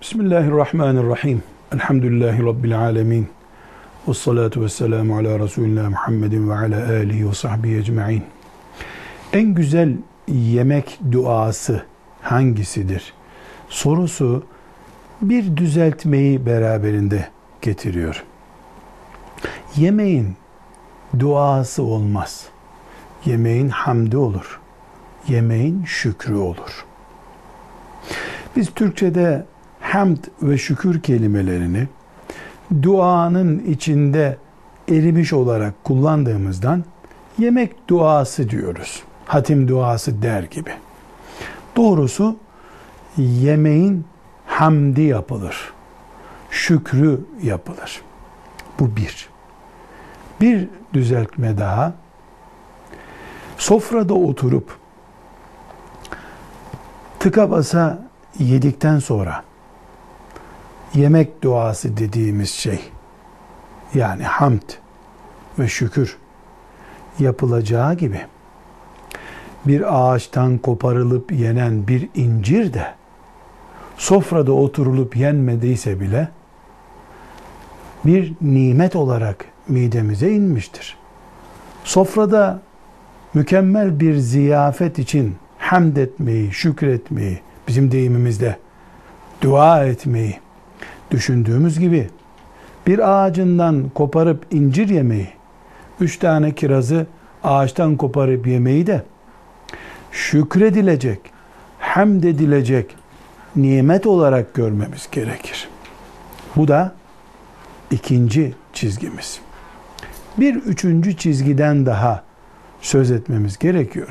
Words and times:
Bismillahirrahmanirrahim. 0.00 1.42
Elhamdülillahi 1.74 2.42
Rabbil 2.42 2.78
alemin. 2.80 3.28
Ve 4.08 4.14
salatu 4.14 4.62
ve 4.62 4.68
selamu 4.68 5.16
ala 5.16 5.38
Resulullah 5.38 5.88
Muhammedin 5.88 6.50
ve 6.50 6.54
ala 6.54 6.88
alihi 6.88 7.28
ve 7.28 7.34
sahbihi 7.34 7.76
ecma'in. 7.76 8.22
En 9.32 9.54
güzel 9.54 9.96
yemek 10.28 10.98
duası 11.12 11.84
hangisidir? 12.22 13.12
Sorusu 13.68 14.44
bir 15.22 15.56
düzeltmeyi 15.56 16.46
beraberinde 16.46 17.28
getiriyor. 17.62 18.24
Yemeğin 19.76 20.36
duası 21.18 21.82
olmaz. 21.82 22.46
Yemeğin 23.24 23.68
hamdi 23.68 24.16
olur. 24.16 24.60
Yemeğin 25.28 25.84
şükrü 25.84 26.34
olur. 26.34 26.84
Biz 28.56 28.70
Türkçe'de 28.74 29.46
hamd 29.88 30.18
ve 30.42 30.58
şükür 30.58 31.02
kelimelerini 31.02 31.88
duanın 32.82 33.58
içinde 33.58 34.38
erimiş 34.88 35.32
olarak 35.32 35.84
kullandığımızdan 35.84 36.84
yemek 37.38 37.88
duası 37.88 38.50
diyoruz. 38.50 39.02
Hatim 39.26 39.68
duası 39.68 40.22
der 40.22 40.42
gibi. 40.42 40.70
Doğrusu 41.76 42.36
yemeğin 43.16 44.04
hamdi 44.46 45.02
yapılır. 45.02 45.72
Şükrü 46.50 47.20
yapılır. 47.42 48.02
Bu 48.80 48.96
bir. 48.96 49.28
Bir 50.40 50.68
düzeltme 50.94 51.58
daha. 51.58 51.94
Sofrada 53.58 54.14
oturup 54.14 54.76
tıka 57.20 57.50
basa 57.50 58.08
yedikten 58.38 58.98
sonra 58.98 59.47
yemek 60.94 61.42
duası 61.42 61.96
dediğimiz 61.96 62.50
şey 62.50 62.80
yani 63.94 64.22
hamd 64.22 64.70
ve 65.58 65.68
şükür 65.68 66.16
yapılacağı 67.18 67.94
gibi 67.94 68.20
bir 69.66 69.98
ağaçtan 69.98 70.58
koparılıp 70.58 71.32
yenen 71.32 71.88
bir 71.88 72.08
incir 72.14 72.74
de 72.74 72.94
sofrada 73.96 74.52
oturulup 74.52 75.16
yenmediyse 75.16 76.00
bile 76.00 76.28
bir 78.04 78.34
nimet 78.40 78.96
olarak 78.96 79.44
midemize 79.68 80.32
inmiştir. 80.32 80.96
Sofrada 81.84 82.60
mükemmel 83.34 84.00
bir 84.00 84.16
ziyafet 84.16 84.98
için 84.98 85.36
hamd 85.58 85.96
etmeyi, 85.96 86.52
şükretmeyi, 86.52 87.40
bizim 87.68 87.92
deyimimizde 87.92 88.56
dua 89.42 89.84
etmeyi 89.84 90.40
düşündüğümüz 91.10 91.78
gibi 91.78 92.10
bir 92.86 93.24
ağacından 93.24 93.90
koparıp 93.94 94.46
incir 94.50 94.88
yemeyi, 94.88 95.28
üç 96.00 96.18
tane 96.18 96.54
kirazı 96.54 97.06
ağaçtan 97.44 97.96
koparıp 97.96 98.46
yemeyi 98.46 98.86
de 98.86 99.02
şükredilecek, 100.12 101.20
hamd 101.78 102.22
edilecek 102.22 102.96
nimet 103.56 104.06
olarak 104.06 104.54
görmemiz 104.54 105.08
gerekir. 105.12 105.68
Bu 106.56 106.68
da 106.68 106.92
ikinci 107.90 108.54
çizgimiz. 108.72 109.40
Bir 110.38 110.54
üçüncü 110.54 111.16
çizgiden 111.16 111.86
daha 111.86 112.22
söz 112.80 113.10
etmemiz 113.10 113.58
gerekiyor. 113.58 114.08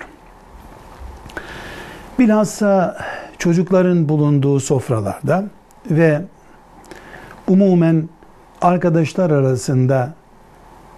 Bilhassa 2.20 2.98
çocukların 3.38 4.10
bulunduğu 4.10 4.60
sofralarda 4.60 5.45
ve 5.92 6.21
umumen 7.47 8.09
arkadaşlar 8.61 9.31
arasında 9.31 10.13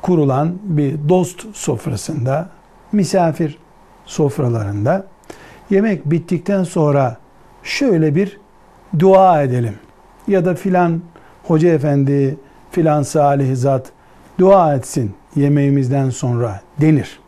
kurulan 0.01 0.57
bir 0.63 1.09
dost 1.09 1.55
sofrasında, 1.55 2.49
misafir 2.91 3.57
sofralarında 4.05 5.07
yemek 5.69 6.05
bittikten 6.05 6.63
sonra 6.63 7.17
şöyle 7.63 8.15
bir 8.15 8.39
dua 8.99 9.43
edelim. 9.43 9.75
Ya 10.27 10.45
da 10.45 10.55
filan 10.55 11.01
hoca 11.43 11.69
efendi, 11.69 12.37
filan 12.71 13.03
salih 13.03 13.55
zat 13.55 13.91
dua 14.39 14.75
etsin 14.75 15.13
yemeğimizden 15.35 16.09
sonra 16.09 16.61
denir. 16.81 17.19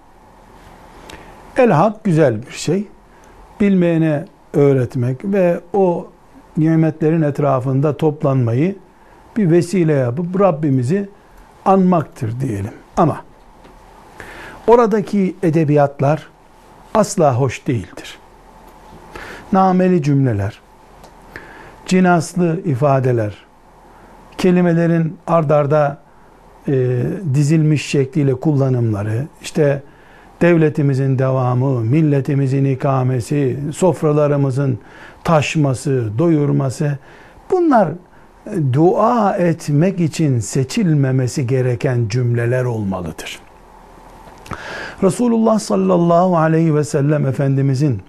El 1.57 1.71
hak 1.71 2.03
güzel 2.03 2.41
bir 2.47 2.51
şey. 2.51 2.87
Bilmeyene 3.61 4.25
öğretmek 4.53 5.25
ve 5.25 5.59
o 5.73 6.07
nimetlerin 6.57 7.21
etrafında 7.21 7.97
toplanmayı 7.97 8.75
bir 9.37 9.51
vesile 9.51 9.93
yapıp 9.93 10.39
Rabbimizi 10.39 11.09
anmaktır 11.65 12.39
diyelim. 12.39 12.73
Ama 12.97 13.21
oradaki 14.67 15.35
edebiyatlar 15.43 16.27
asla 16.93 17.35
hoş 17.35 17.67
değildir. 17.67 18.17
Nameli 19.53 20.03
cümleler, 20.03 20.59
cinaslı 21.85 22.61
ifadeler, 22.65 23.37
kelimelerin 24.37 25.17
ardarda 25.27 25.97
e, 26.67 27.03
dizilmiş 27.33 27.85
şekliyle 27.85 28.33
kullanımları, 28.33 29.27
işte 29.41 29.83
devletimizin 30.41 31.19
devamı, 31.19 31.79
milletimizin 31.81 32.65
ikamesi, 32.65 33.59
sofralarımızın 33.73 34.79
taşması, 35.23 36.09
doyurması 36.17 36.97
bunlar 37.51 37.89
dua 38.73 39.35
etmek 39.37 39.99
için 39.99 40.39
seçilmemesi 40.39 41.47
gereken 41.47 42.07
cümleler 42.07 42.63
olmalıdır. 42.63 43.39
Resulullah 45.03 45.59
sallallahu 45.59 46.37
aleyhi 46.37 46.75
ve 46.75 46.83
sellem 46.83 47.25
Efendimizin 47.25 48.01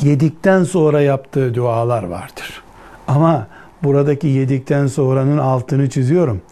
yedikten 0.00 0.64
sonra 0.64 1.00
yaptığı 1.00 1.54
dualar 1.54 2.02
vardır. 2.02 2.62
Ama 3.08 3.46
buradaki 3.82 4.26
yedikten 4.26 4.86
sonranın 4.86 5.38
altını 5.38 5.90
çiziyorum. 5.90 6.42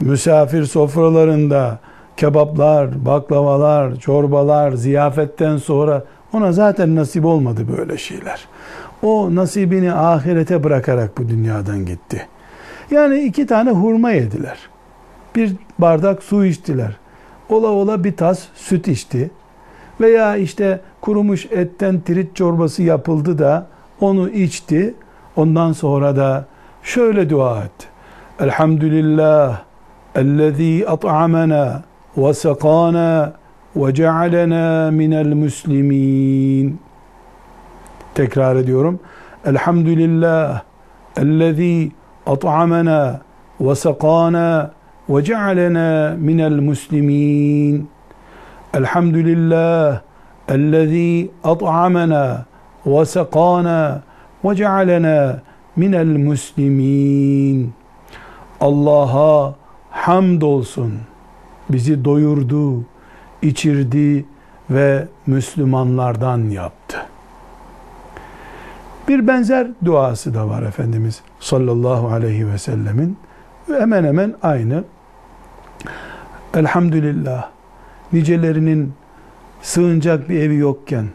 Misafir 0.00 0.64
sofralarında 0.64 1.78
kebaplar, 2.16 3.06
baklavalar, 3.06 3.96
çorbalar, 3.96 4.72
ziyafetten 4.72 5.56
sonra 5.56 6.04
ona 6.32 6.52
zaten 6.52 6.96
nasip 6.96 7.24
olmadı 7.24 7.66
böyle 7.78 7.98
şeyler. 7.98 8.48
O 9.02 9.34
nasibini 9.34 9.92
ahirete 9.92 10.64
bırakarak 10.64 11.18
bu 11.18 11.28
dünyadan 11.28 11.86
gitti. 11.86 12.26
Yani 12.90 13.20
iki 13.20 13.46
tane 13.46 13.70
hurma 13.70 14.10
yediler. 14.10 14.58
Bir 15.36 15.52
bardak 15.78 16.22
su 16.22 16.44
içtiler. 16.44 16.96
Ola 17.48 17.68
ola 17.68 18.04
bir 18.04 18.16
tas 18.16 18.42
süt 18.54 18.88
içti. 18.88 19.30
Veya 20.00 20.36
işte 20.36 20.80
kurumuş 21.00 21.46
etten 21.46 22.00
tirit 22.00 22.36
çorbası 22.36 22.82
yapıldı 22.82 23.38
da 23.38 23.66
onu 24.00 24.30
içti. 24.30 24.94
Ondan 25.36 25.72
sonra 25.72 26.16
da 26.16 26.44
şöyle 26.82 27.30
dua 27.30 27.64
etti. 27.64 27.86
Elhamdülillah 28.40 29.62
ellezî 30.14 30.88
at'amena 30.88 31.82
ve 32.16 32.34
sekâna 32.34 33.32
cealena 33.92 34.90
minel 34.90 35.34
muslimin. 35.34 36.80
Tekrar 38.14 38.56
ediyorum. 38.56 39.00
Elhamdülillah 39.46 40.62
sekâna 43.74 44.70
ve 45.08 45.24
cealena 45.24 46.16
minel 46.18 46.60
muslimin. 46.60 47.88
Elhamdülillah 48.74 50.00
ellezî 50.48 51.30
at'amena 51.44 52.44
ve 52.86 53.04
sekâna 53.04 54.02
ve 54.44 54.56
cealena 54.56 55.40
minel 55.76 56.16
muslimin. 56.16 57.72
Allah'a 58.60 59.54
hamd 59.90 60.42
olsun. 60.42 60.92
Bizi 61.70 62.04
doyurdu, 62.04 62.84
içirdi 63.42 64.24
ve 64.70 65.08
Müslümanlardan 65.26 66.38
yaptı. 66.38 66.96
Bir 69.08 69.26
benzer 69.26 69.68
duası 69.84 70.34
da 70.34 70.48
var 70.48 70.62
Efendimiz 70.62 71.22
sallallahu 71.40 72.08
aleyhi 72.08 72.48
ve 72.48 72.58
sellemin. 72.58 73.16
Hemen 73.66 74.04
hemen 74.04 74.34
aynı. 74.42 74.84
Elhamdülillah 76.54 77.50
nicelerinin 78.12 78.92
sığınacak 79.62 80.28
bir 80.28 80.40
evi 80.40 80.56
yokken 80.56 81.06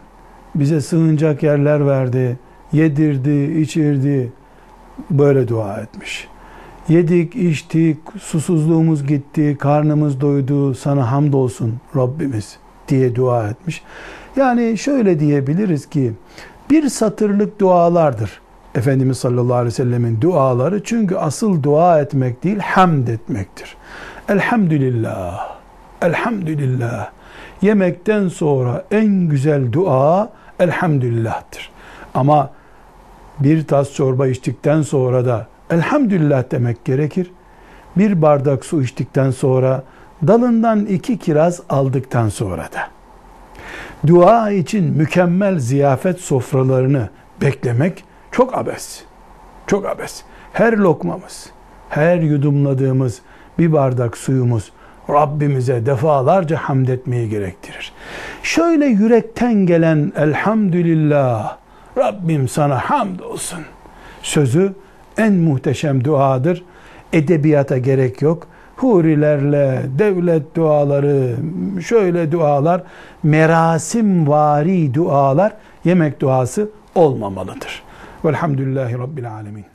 bize 0.55 0.81
sığınacak 0.81 1.43
yerler 1.43 1.87
verdi, 1.87 2.39
yedirdi, 2.71 3.59
içirdi. 3.61 4.31
Böyle 5.09 5.47
dua 5.47 5.77
etmiş. 5.77 6.27
Yedik, 6.89 7.35
içtik, 7.35 7.97
susuzluğumuz 8.21 9.07
gitti, 9.07 9.57
karnımız 9.59 10.21
doydu, 10.21 10.75
sana 10.75 11.11
hamdolsun 11.11 11.73
Rabbimiz 11.95 12.57
diye 12.87 13.15
dua 13.15 13.47
etmiş. 13.47 13.83
Yani 14.35 14.77
şöyle 14.77 15.19
diyebiliriz 15.19 15.89
ki 15.89 16.13
bir 16.69 16.89
satırlık 16.89 17.59
dualardır 17.59 18.41
Efendimiz 18.75 19.17
sallallahu 19.17 19.53
aleyhi 19.53 19.67
ve 19.67 19.71
sellemin 19.71 20.21
duaları 20.21 20.83
çünkü 20.83 21.15
asıl 21.15 21.63
dua 21.63 22.01
etmek 22.01 22.43
değil 22.43 22.59
hamd 22.59 23.07
etmektir. 23.07 23.75
Elhamdülillah, 24.29 25.55
elhamdülillah. 26.01 27.09
Yemekten 27.61 28.27
sonra 28.27 28.85
en 28.91 29.07
güzel 29.07 29.71
dua 29.71 30.29
elhamdülillah'tır. 30.59 31.69
Ama 32.13 32.49
bir 33.39 33.67
tas 33.67 33.93
çorba 33.93 34.27
içtikten 34.27 34.81
sonra 34.81 35.25
da 35.25 35.47
elhamdülillah 35.69 36.43
demek 36.51 36.85
gerekir. 36.85 37.31
Bir 37.97 38.21
bardak 38.21 38.65
su 38.65 38.81
içtikten 38.81 39.31
sonra 39.31 39.83
dalından 40.27 40.85
iki 40.85 41.17
kiraz 41.17 41.61
aldıktan 41.69 42.29
sonra 42.29 42.63
da 42.63 42.95
dua 44.07 44.51
için 44.51 44.83
mükemmel 44.97 45.59
ziyafet 45.59 46.19
sofralarını 46.19 47.09
beklemek 47.41 48.03
çok 48.31 48.57
abes. 48.57 49.03
Çok 49.67 49.85
abes. 49.85 50.23
Her 50.53 50.73
lokmamız, 50.73 51.49
her 51.89 52.17
yudumladığımız 52.17 53.21
bir 53.59 53.73
bardak 53.73 54.17
suyumuz 54.17 54.71
Rabbimize 55.09 55.85
defalarca 55.85 56.57
hamd 56.57 56.87
etmeyi 56.87 57.29
gerektirir. 57.29 57.93
Şöyle 58.43 58.85
yürekten 58.85 59.53
gelen 59.53 60.13
elhamdülillah 60.17 61.57
Rabbim 61.97 62.47
sana 62.47 62.79
hamd 62.79 63.19
olsun 63.19 63.59
sözü 64.21 64.73
en 65.17 65.33
muhteşem 65.33 66.03
duadır. 66.03 66.63
Edebiyata 67.13 67.77
gerek 67.77 68.21
yok. 68.21 68.47
Hurilerle, 68.75 69.81
devlet 69.99 70.55
duaları, 70.55 71.35
şöyle 71.85 72.31
dualar, 72.31 72.83
merasim 73.23 74.27
vari 74.27 74.93
dualar, 74.93 75.53
yemek 75.85 76.19
duası 76.19 76.69
olmamalıdır. 76.95 77.83
Velhamdülillahi 78.25 78.97
Rabbil 78.97 79.31
Alemin. 79.31 79.74